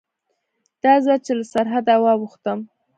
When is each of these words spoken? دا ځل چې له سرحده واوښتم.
دا 0.83 0.93
ځل 1.03 1.17
چې 1.25 1.31
له 1.39 1.43
سرحده 1.53 1.95
واوښتم. 2.03 2.59